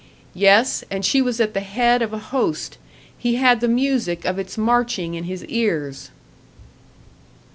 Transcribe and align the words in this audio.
Yes, 0.33 0.83
and 0.89 1.05
she 1.05 1.21
was 1.21 1.39
at 1.39 1.53
the 1.53 1.59
head 1.59 2.01
of 2.01 2.11
a 2.11 2.17
host, 2.17 2.79
he 3.15 3.35
had 3.35 3.61
the 3.61 3.67
music 3.67 4.25
of 4.25 4.39
its 4.39 4.57
marching 4.57 5.13
in 5.13 5.25
his 5.25 5.45
ears! 5.45 6.09